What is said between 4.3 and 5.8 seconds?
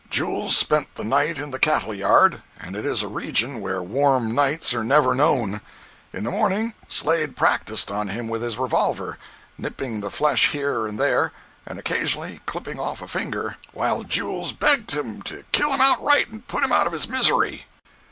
nights are never known.